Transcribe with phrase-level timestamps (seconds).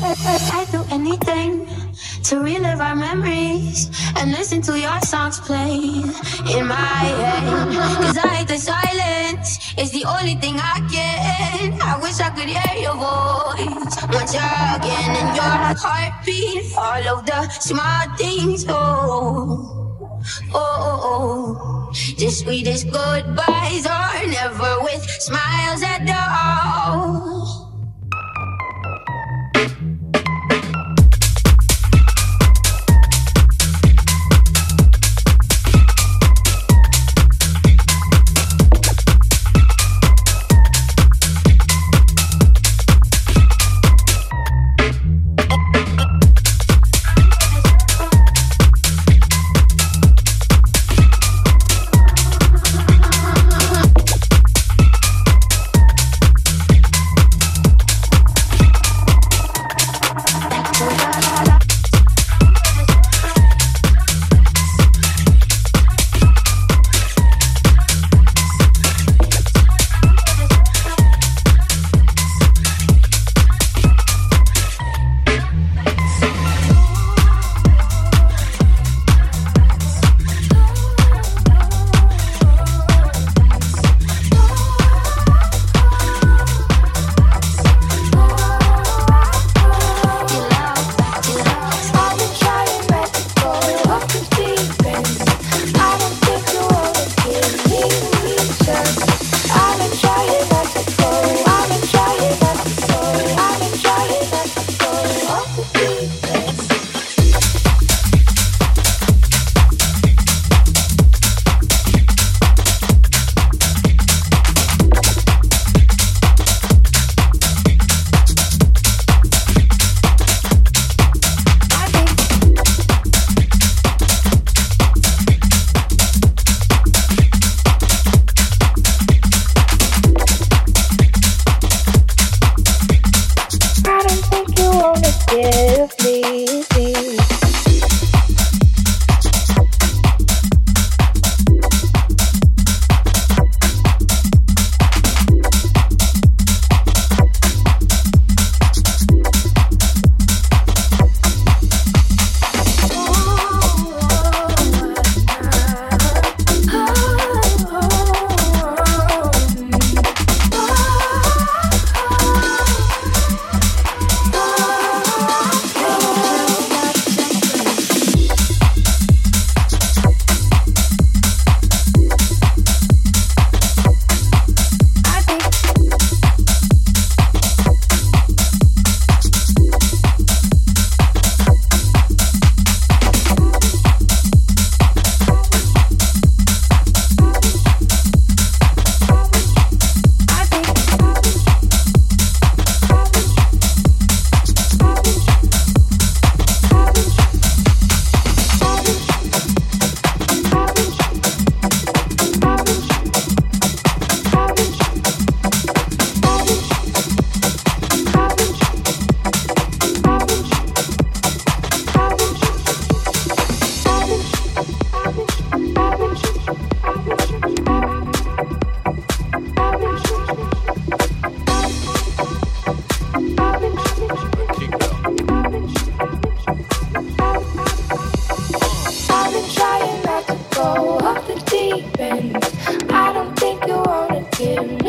[0.00, 1.66] I'd do anything
[2.24, 6.04] to relive our memories and listen to your songs playing
[6.54, 7.74] in my head.
[7.96, 11.82] Cause I hate the silence, it's the only thing I get.
[11.82, 17.48] I wish I could hear your voice once again and your heartbeat, all of the
[17.48, 18.66] small things.
[18.68, 19.98] Oh,
[20.54, 21.92] oh, oh, oh.
[22.18, 27.47] The sweetest goodbyes are never with smiles at all.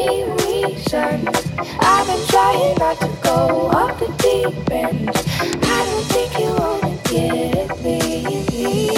[0.09, 1.29] reasons.
[1.79, 5.09] I've been trying not to go off the deep end.
[5.09, 8.89] I don't think you wanna get me.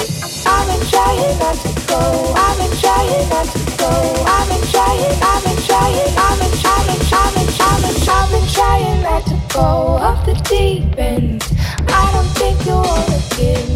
[0.47, 2.01] I've been trying not to go.
[2.35, 3.91] I've been trying not to go.
[4.25, 5.17] I've been trying.
[5.21, 6.17] I've been trying.
[6.17, 6.51] I've been.
[6.63, 7.91] I've been trying.
[8.09, 9.59] I've been trying not to go
[10.07, 11.43] off the deep end.
[11.87, 13.70] I don't think you wanna get.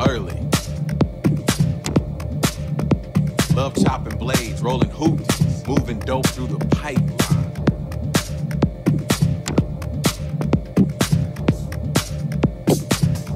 [0.00, 0.40] early.
[3.54, 7.14] Love chopping blades, rolling hoops, moving dope through the pipeline.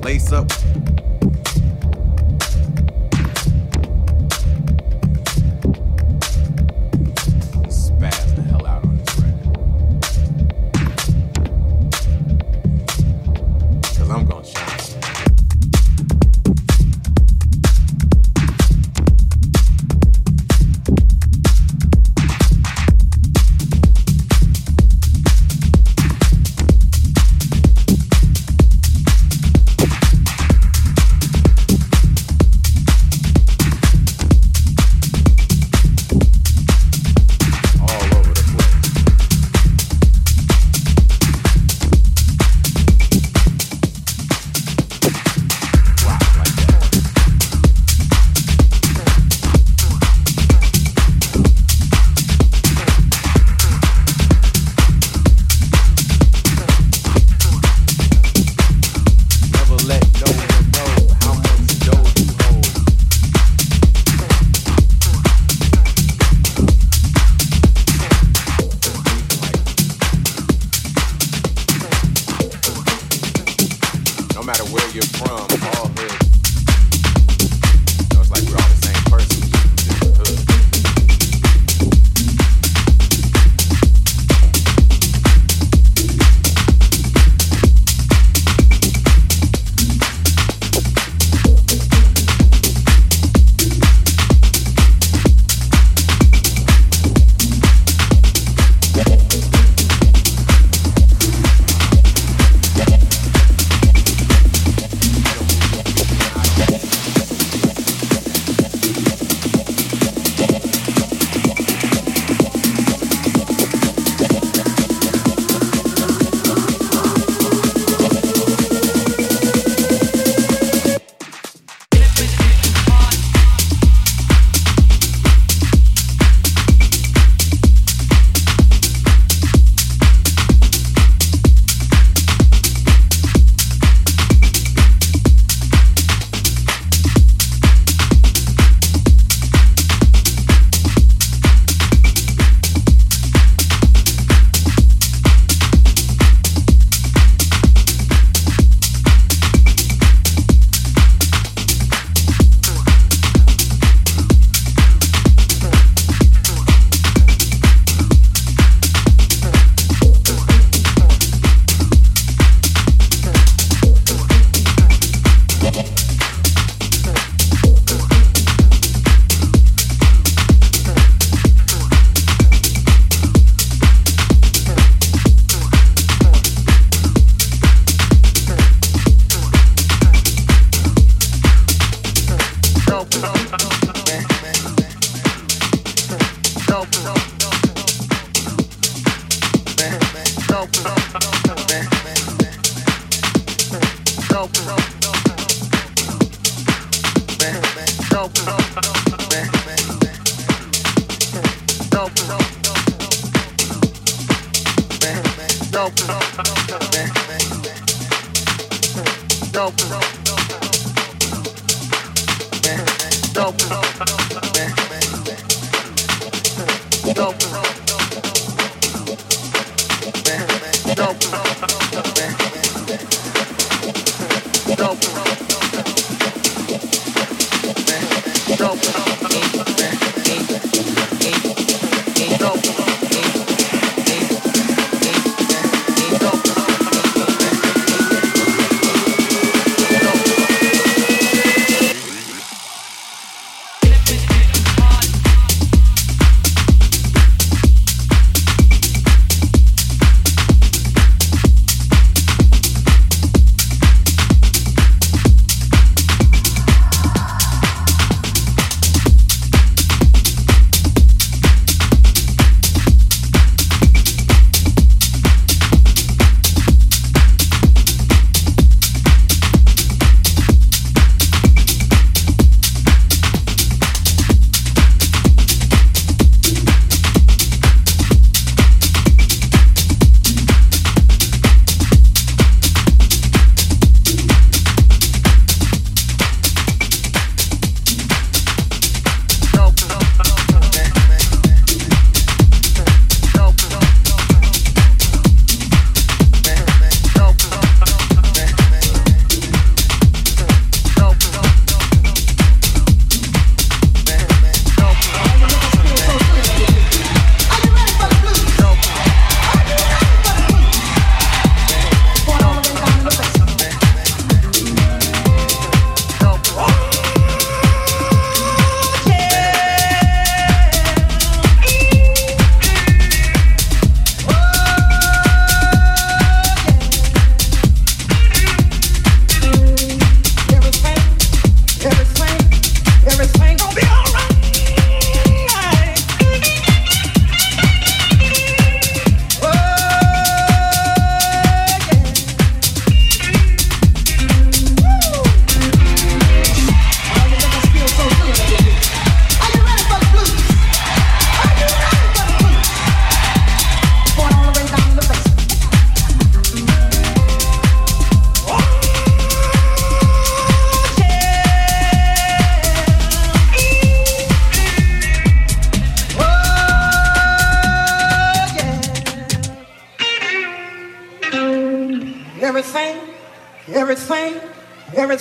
[0.02, 0.50] Lace up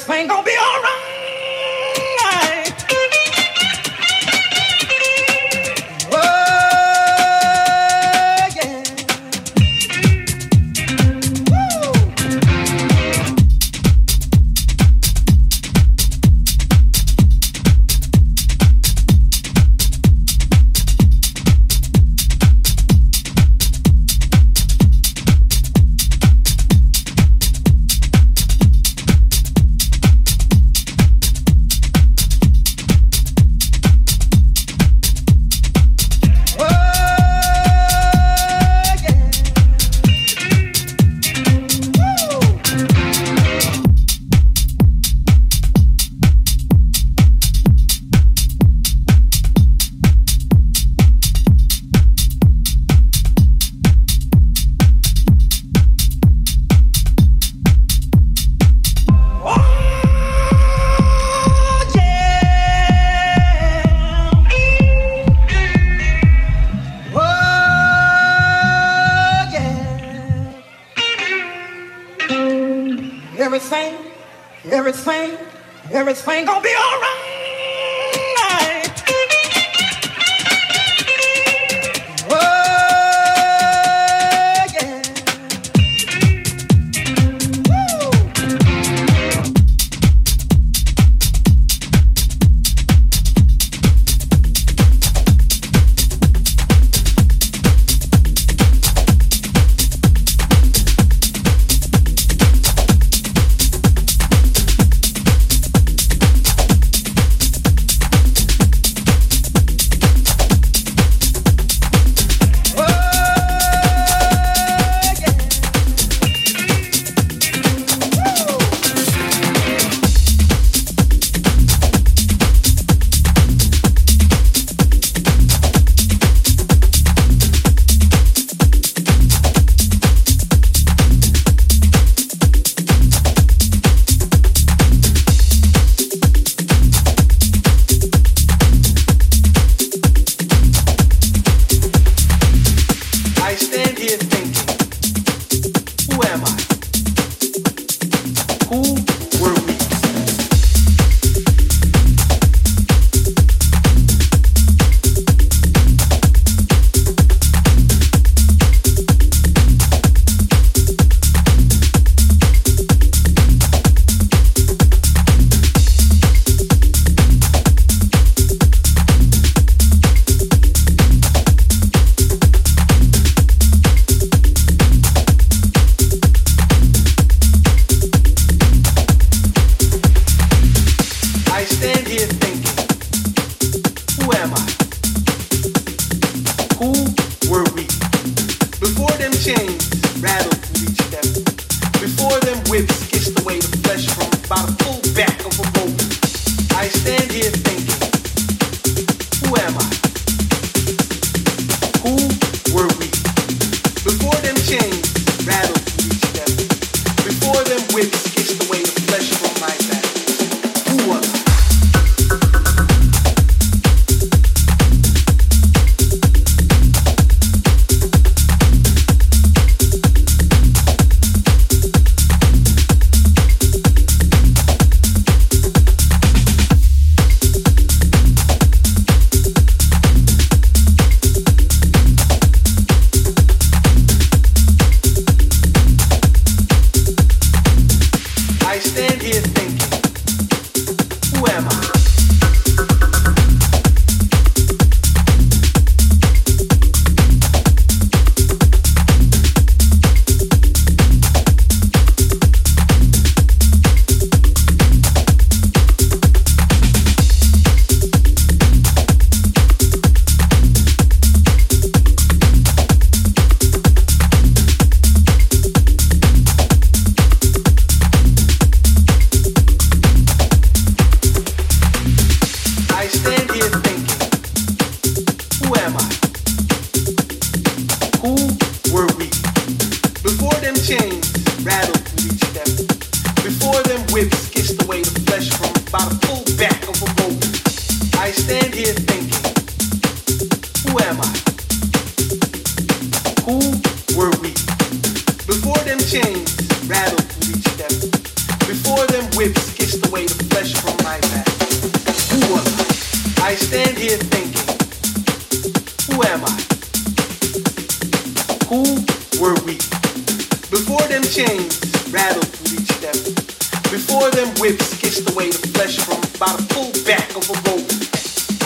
[0.09, 0.36] ain't gonna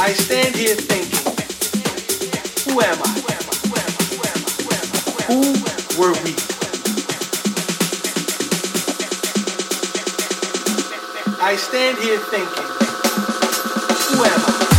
[0.03, 1.19] I stand here thinking,
[2.65, 3.21] who am I?
[5.27, 5.41] Who
[6.01, 6.33] were we?
[11.39, 12.65] I stand here thinking,
[14.17, 14.70] who am I?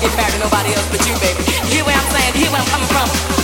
[0.00, 1.42] get married, nobody else but you, baby.
[1.68, 2.34] You hear where I'm saying?
[2.34, 3.35] You hear where I'm coming from?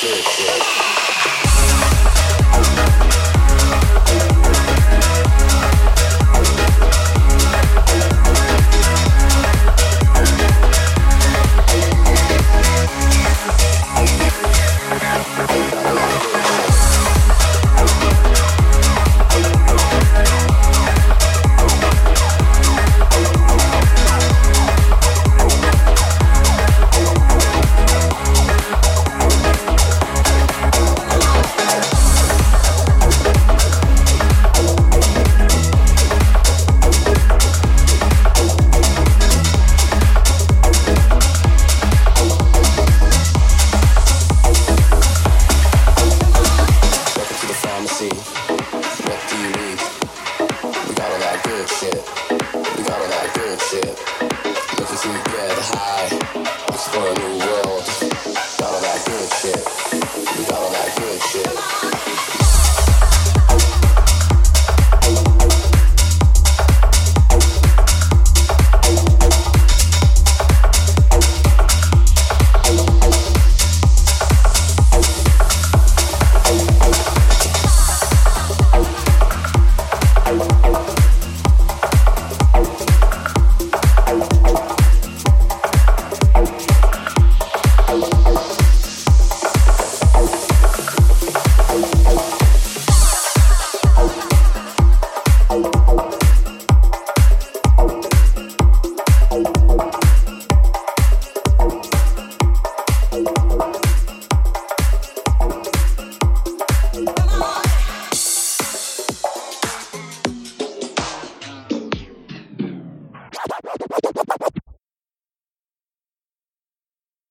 [0.00, 0.62] Shit.
[1.56, 1.87] Looking